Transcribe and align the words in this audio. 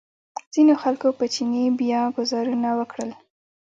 ځینو 0.53 0.73
خلکو 0.83 1.07
په 1.19 1.25
چیني 1.33 1.65
بیا 1.79 2.01
ګوزارونه 2.17 2.69
وکړل. 2.79 3.11